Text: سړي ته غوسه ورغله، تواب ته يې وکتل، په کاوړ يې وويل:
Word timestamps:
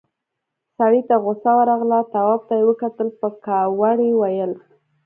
سړي 0.77 1.01
ته 1.09 1.15
غوسه 1.23 1.51
ورغله، 1.59 1.99
تواب 2.13 2.41
ته 2.49 2.55
يې 2.59 2.65
وکتل، 2.69 3.07
په 3.19 3.27
کاوړ 3.45 3.97
يې 4.07 4.11
وويل: 4.15 4.51